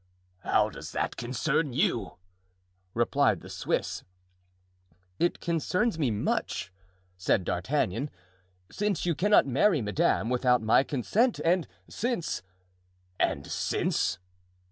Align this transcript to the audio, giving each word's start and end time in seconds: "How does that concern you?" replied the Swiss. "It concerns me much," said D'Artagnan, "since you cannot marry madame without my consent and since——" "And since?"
"How 0.39 0.71
does 0.71 0.93
that 0.93 1.15
concern 1.15 1.73
you?" 1.73 2.17
replied 2.95 3.41
the 3.41 3.51
Swiss. 3.51 4.03
"It 5.19 5.39
concerns 5.39 5.99
me 5.99 6.09
much," 6.09 6.73
said 7.17 7.43
D'Artagnan, 7.43 8.09
"since 8.71 9.05
you 9.05 9.13
cannot 9.13 9.45
marry 9.45 9.79
madame 9.79 10.31
without 10.31 10.63
my 10.63 10.81
consent 10.81 11.37
and 11.45 11.67
since——" 11.87 12.41
"And 13.19 13.45
since?" 13.45 14.17